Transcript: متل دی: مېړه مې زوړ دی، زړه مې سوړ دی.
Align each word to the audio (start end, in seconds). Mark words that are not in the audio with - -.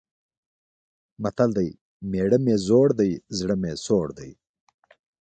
متل 1.21 1.49
دی: 1.57 1.69
مېړه 2.11 2.37
مې 2.45 2.55
زوړ 2.67 2.87
دی، 2.99 3.11
زړه 3.37 3.55
مې 3.61 3.71
سوړ 3.85 4.07
دی. 4.19 4.31